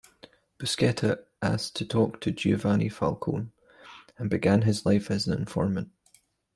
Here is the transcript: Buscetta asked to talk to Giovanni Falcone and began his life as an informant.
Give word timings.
Buscetta 0.57 1.25
asked 1.43 1.75
to 1.75 1.85
talk 1.85 2.19
to 2.21 2.31
Giovanni 2.31 2.89
Falcone 2.89 3.49
and 4.17 4.31
began 4.31 4.63
his 4.63 4.83
life 4.83 5.11
as 5.11 5.27
an 5.27 5.37
informant. 5.37 5.91